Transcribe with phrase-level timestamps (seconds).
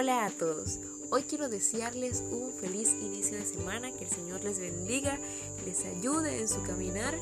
[0.00, 0.78] Hola a todos.
[1.10, 5.18] Hoy quiero desearles un feliz inicio de semana, que el Señor les bendiga,
[5.66, 7.14] les ayude en su caminar.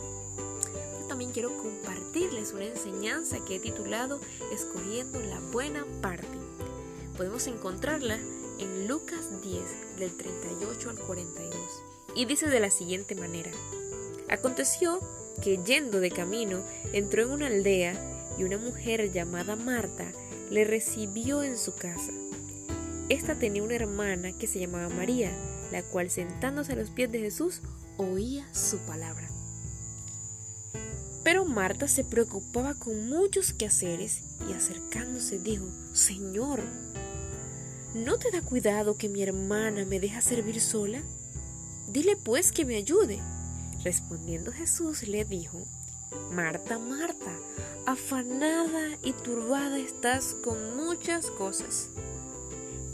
[1.01, 4.21] Yo también quiero compartirles una enseñanza que he titulado
[4.53, 6.29] Escogiendo la buena parte.
[7.17, 8.17] Podemos encontrarla
[8.61, 11.57] en Lucas 10, del 38 al 42,
[12.15, 13.51] y dice de la siguiente manera.
[14.29, 15.01] Aconteció
[15.43, 18.01] que yendo de camino entró en una aldea
[18.39, 20.13] y una mujer llamada Marta
[20.49, 22.13] le recibió en su casa.
[23.09, 25.33] Esta tenía una hermana que se llamaba María,
[25.73, 27.63] la cual sentándose a los pies de Jesús
[27.97, 29.27] oía su palabra.
[31.25, 36.61] Pero Marta se preocupaba con muchos quehaceres y acercándose dijo, Señor,
[37.95, 41.03] ¿no te da cuidado que mi hermana me deja servir sola?
[41.91, 43.21] Dile pues que me ayude.
[43.85, 45.67] Respondiendo Jesús le dijo,
[46.33, 47.33] Marta, Marta,
[47.87, 51.89] afanada y turbada estás con muchas cosas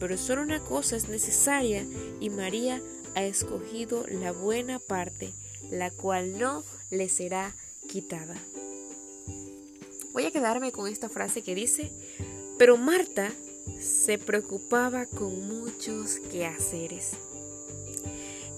[0.01, 1.85] pero solo una cosa es necesaria
[2.21, 2.81] y María
[3.15, 5.33] ha escogido la buena parte,
[5.71, 7.55] la cual no le será
[7.89, 8.35] quitada.
[10.13, 11.91] Voy a quedarme con esta frase que dice,
[12.59, 13.33] pero Marta
[13.81, 17.13] se preocupaba con muchos quehaceres.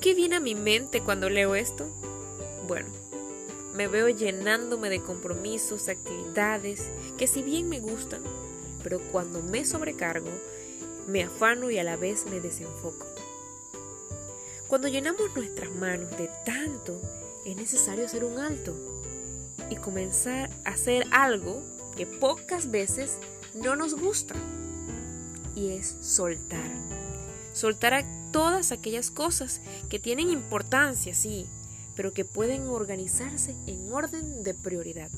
[0.01, 1.89] ¿Qué viene a mi mente cuando leo esto?
[2.69, 2.89] Bueno,
[3.75, 8.23] me veo llenándome de compromisos, actividades, que si bien me gustan,
[8.83, 10.31] pero cuando me sobrecargo,
[11.07, 13.07] me afano y a la vez me desenfoco.
[14.67, 17.01] Cuando llenamos nuestras manos de tanto,
[17.45, 18.75] es necesario hacer un alto
[19.71, 21.63] y comenzar a hacer algo
[21.97, 23.19] que pocas veces
[23.55, 24.35] no nos gusta.
[25.55, 26.71] Y es soltar.
[27.53, 31.47] Soltar a todas aquellas cosas que tienen importancia, sí,
[31.95, 35.11] pero que pueden organizarse en orden de prioridad.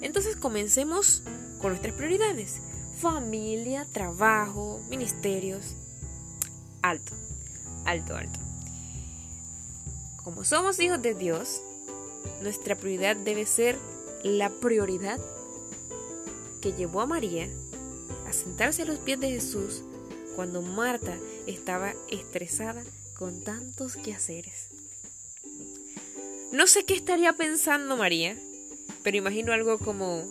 [0.00, 1.22] Entonces comencemos
[1.60, 2.60] con nuestras prioridades
[2.98, 5.74] familia, trabajo, ministerios.
[6.82, 7.14] Alto,
[7.84, 8.38] alto, alto.
[10.22, 11.62] Como somos hijos de Dios,
[12.42, 13.78] nuestra prioridad debe ser
[14.22, 15.18] la prioridad
[16.60, 17.48] que llevó a María
[18.26, 19.82] a sentarse a los pies de Jesús
[20.36, 21.16] cuando Marta
[21.46, 22.82] estaba estresada
[23.16, 24.68] con tantos quehaceres.
[26.52, 28.36] No sé qué estaría pensando María,
[29.02, 30.24] pero imagino algo como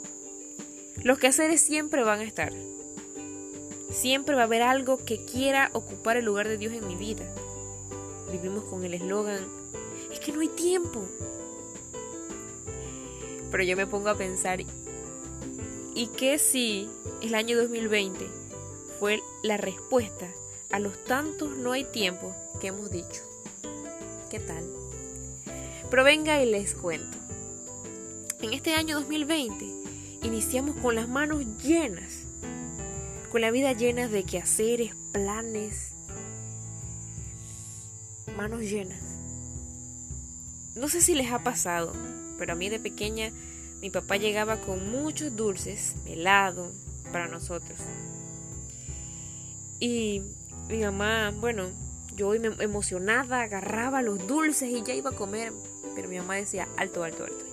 [1.04, 2.54] los quehaceres siempre van a estar.
[3.92, 7.26] Siempre va a haber algo que quiera ocupar el lugar de Dios en mi vida.
[8.32, 9.48] Vivimos con el eslogan,
[10.12, 11.06] es que no hay tiempo.
[13.52, 14.60] Pero yo me pongo a pensar,
[15.96, 16.90] ¿y qué si
[17.22, 18.28] el año 2020
[19.00, 20.28] fue la respuesta
[20.70, 23.22] a los tantos no hay tiempo que hemos dicho?
[24.30, 24.66] ¿Qué tal?
[25.90, 27.18] Pero venga y les cuento.
[28.42, 29.87] En este año 2020
[30.24, 32.24] iniciamos con las manos llenas,
[33.32, 35.92] con la vida llena de quehaceres, planes,
[38.36, 39.00] manos llenas.
[40.76, 41.94] No sé si les ha pasado,
[42.38, 43.32] pero a mí de pequeña
[43.82, 46.72] mi papá llegaba con muchos dulces, helado,
[47.12, 47.80] para nosotros.
[49.80, 50.22] Y
[50.68, 51.70] mi mamá, bueno,
[52.16, 55.54] yo emocionada agarraba los dulces y ya iba a comer,
[55.96, 57.47] pero mi mamá decía, alto, alto, alto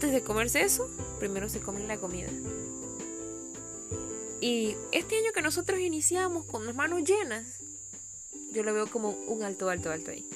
[0.00, 0.88] antes de comerse eso,
[1.18, 2.30] primero se comen la comida.
[4.40, 7.60] Y este año que nosotros iniciamos con las manos llenas,
[8.50, 10.26] yo lo veo como un alto, alto, alto ahí.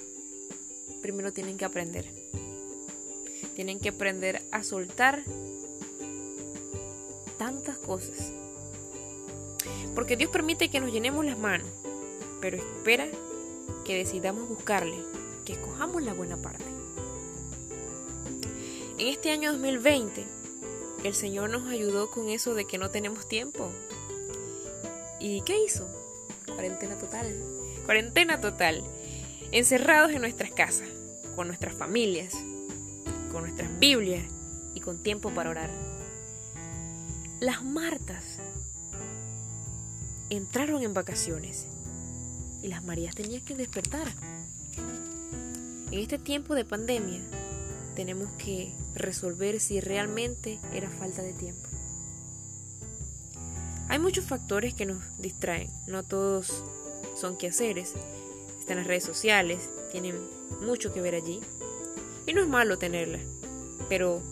[1.00, 2.04] Primero tienen que aprender.
[3.54, 5.25] Tienen que aprender a soltar
[7.38, 8.32] tantas cosas.
[9.94, 11.70] Porque Dios permite que nos llenemos las manos,
[12.42, 13.06] pero espera
[13.86, 14.98] que decidamos buscarle,
[15.46, 16.84] que escojamos la buena parte.
[18.97, 20.25] En este año 2020,
[21.03, 23.69] el Señor nos ayudó con eso de que no tenemos tiempo.
[25.19, 25.88] ¿Y qué hizo?
[26.47, 27.27] Cuarentena total.
[27.87, 28.84] Cuarentena total.
[29.50, 30.88] Encerrados en nuestras casas,
[31.34, 32.34] con nuestras familias,
[33.32, 34.27] con nuestras Biblias
[34.76, 35.70] y con tiempo para orar.
[37.41, 38.38] Las Martas
[40.31, 41.67] entraron en vacaciones
[42.62, 44.06] y las Marías tenían que despertar.
[45.91, 47.20] En este tiempo de pandemia,
[47.94, 51.69] tenemos que resolver si realmente era falta de tiempo.
[53.88, 56.64] Hay muchos factores que nos distraen, no todos
[57.17, 57.93] son quehaceres,
[58.58, 60.17] están las redes sociales, tienen
[60.62, 61.41] mucho que ver allí.
[62.26, 63.20] Y no es malo tenerlas,
[63.88, 64.23] pero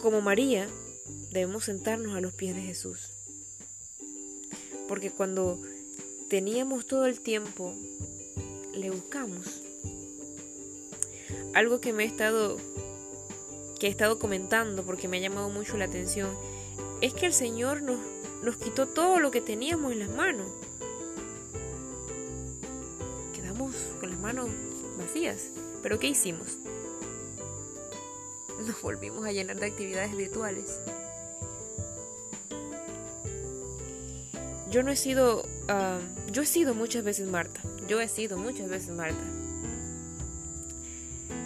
[0.00, 0.68] como María
[1.32, 3.10] debemos sentarnos a los pies de Jesús.
[4.88, 5.60] Porque cuando
[6.28, 7.74] teníamos todo el tiempo,
[8.72, 9.59] le buscamos
[11.54, 12.58] algo que me he estado
[13.78, 16.28] que he estado comentando porque me ha llamado mucho la atención
[17.00, 17.98] es que el Señor nos,
[18.42, 20.46] nos quitó todo lo que teníamos en las manos.
[23.34, 24.50] Quedamos con las manos
[24.98, 25.48] vacías.
[25.82, 26.58] Pero ¿qué hicimos?
[28.66, 30.78] Nos volvimos a llenar de actividades virtuales.
[34.70, 35.98] Yo no he sido, ah,
[36.30, 37.62] yo he sido muchas veces Marta.
[37.88, 39.39] Yo he sido muchas veces Marta.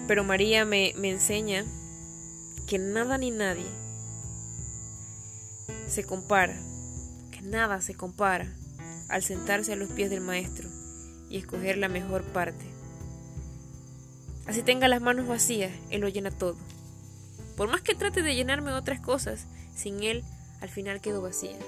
[0.07, 1.65] Pero María me, enseña
[2.67, 3.67] que nada ni nadie
[5.89, 6.55] se compara,
[7.31, 8.55] que nada se compara
[9.09, 10.69] al sentarse a los pies del Maestro
[11.31, 12.65] y escoger la mejor parte.
[14.47, 16.57] Así tenga las manos vacías, Él lo llena todo.
[17.57, 20.23] Por más que trate de llenarme otras cosas, sin Él
[20.61, 21.59] al final quedo vacía.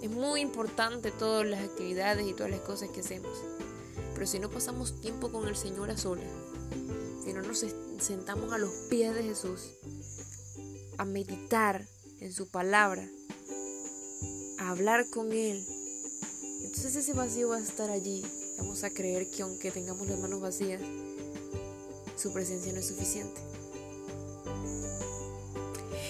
[0.00, 3.32] Es muy importante todas las actividades y todas las cosas que hacemos.
[4.14, 6.26] Pero si no pasamos tiempo con el Señor a solas,
[7.30, 7.64] si no nos
[8.00, 9.74] sentamos a los pies de Jesús
[10.98, 11.86] a meditar
[12.18, 13.08] en su palabra,
[14.58, 15.64] a hablar con Él,
[16.64, 18.24] entonces ese vacío va a estar allí.
[18.58, 20.82] Vamos a creer que aunque tengamos las manos vacías,
[22.16, 23.40] su presencia no es suficiente.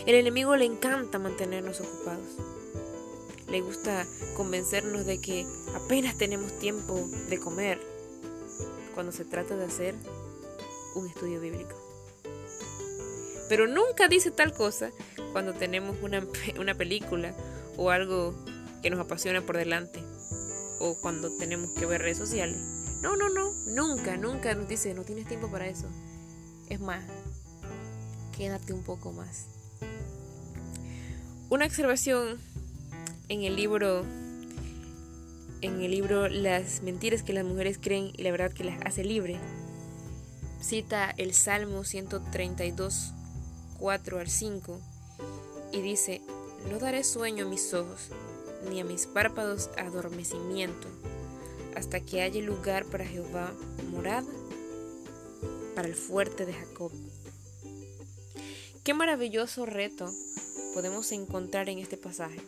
[0.06, 2.28] El enemigo le encanta mantenernos ocupados.
[3.50, 4.06] Le gusta
[4.38, 6.94] convencernos de que apenas tenemos tiempo
[7.28, 7.78] de comer
[8.94, 9.94] cuando se trata de hacer
[10.94, 11.76] un estudio bíblico.
[13.48, 14.90] Pero nunca dice tal cosa
[15.32, 16.24] cuando tenemos una,
[16.58, 17.34] una película
[17.76, 18.34] o algo
[18.82, 20.00] que nos apasiona por delante
[20.80, 22.58] o cuando tenemos que ver redes sociales.
[23.02, 25.88] No, no, no, nunca, nunca nos dice, no tienes tiempo para eso.
[26.68, 27.02] Es más,
[28.36, 29.46] quédate un poco más.
[31.48, 32.38] Una observación
[33.28, 34.04] en el libro
[35.62, 39.04] en el libro Las mentiras que las mujeres creen y la verdad que las hace
[39.04, 39.38] libre
[40.60, 43.12] cita el Salmo 132,
[43.78, 44.80] 4 al 5
[45.72, 46.20] y dice,
[46.70, 48.10] no daré sueño a mis ojos,
[48.68, 50.88] ni a mis párpados adormecimiento,
[51.74, 53.52] hasta que haya lugar para Jehová
[53.90, 54.28] morada,
[55.74, 56.92] para el fuerte de Jacob.
[58.84, 60.10] Qué maravilloso reto
[60.74, 62.40] podemos encontrar en este pasaje.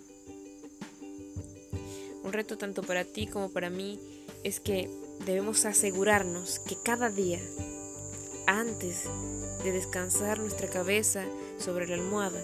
[2.24, 3.98] Un reto tanto para ti como para mí
[4.44, 4.88] es que
[5.26, 7.40] debemos asegurarnos que cada día
[8.46, 9.04] antes
[9.64, 11.24] de descansar nuestra cabeza
[11.58, 12.40] sobre la almohada,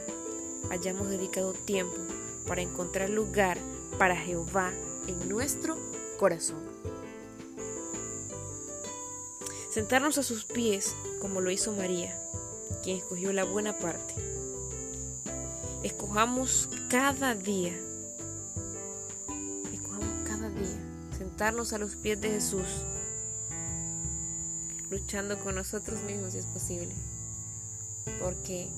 [0.71, 1.97] hayamos dedicado tiempo
[2.47, 3.59] para encontrar lugar
[3.99, 4.73] para Jehová
[5.07, 5.77] en nuestro
[6.19, 6.63] corazón.
[9.71, 12.19] Sentarnos a sus pies como lo hizo María,
[12.83, 14.15] quien escogió la buena parte.
[15.83, 17.73] Escojamos cada día,
[19.73, 22.67] escojamos cada día, sentarnos a los pies de Jesús
[24.91, 26.95] luchando con nosotros mismos si es posible.
[28.21, 28.69] Porque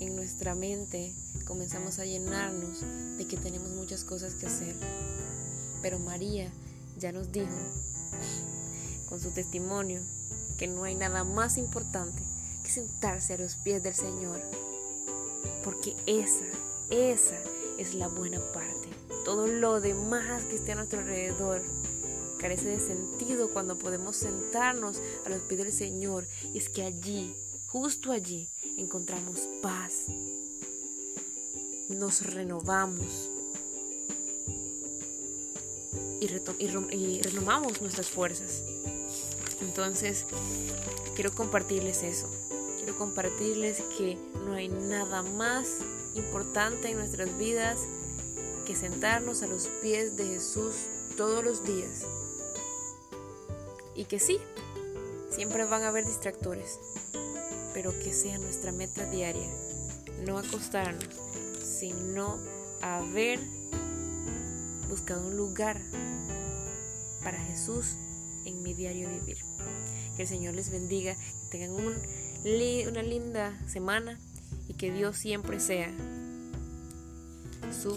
[0.00, 1.14] en nuestra mente
[1.46, 2.80] comenzamos a llenarnos
[3.18, 4.74] de que tenemos muchas cosas que hacer.
[5.80, 6.50] Pero María
[6.98, 7.56] ya nos dijo
[9.08, 10.00] con su testimonio
[10.58, 12.22] que no hay nada más importante
[12.62, 14.40] que sentarse a los pies del Señor.
[15.64, 16.44] Porque esa,
[16.90, 17.36] esa
[17.78, 18.88] es la buena parte.
[19.24, 21.62] Todo lo demás que esté a nuestro alrededor
[22.42, 26.26] carece de sentido cuando podemos sentarnos a los pies del Señor.
[26.52, 27.32] Y es que allí,
[27.68, 30.06] justo allí, encontramos paz.
[31.88, 33.30] Nos renovamos.
[36.20, 38.64] Y, y renovamos nuestras fuerzas.
[39.60, 40.26] Entonces,
[41.14, 42.28] quiero compartirles eso.
[42.76, 45.78] Quiero compartirles que no hay nada más
[46.16, 47.78] importante en nuestras vidas
[48.66, 50.74] que sentarnos a los pies de Jesús
[51.16, 52.04] todos los días
[53.94, 54.38] y que sí,
[55.30, 56.78] siempre van a haber distractores,
[57.74, 59.48] pero que sea nuestra meta diaria,
[60.26, 61.08] no acostarnos,
[61.62, 62.38] sino
[62.80, 63.40] haber
[64.88, 65.80] buscado un lugar
[67.22, 67.96] para Jesús
[68.44, 69.38] en mi diario vivir.
[70.16, 71.16] Que el Señor les bendiga,
[71.50, 71.96] que tengan
[72.88, 74.18] una linda semana
[74.68, 75.90] y que Dios siempre sea
[77.72, 77.96] su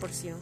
[0.00, 0.38] porción.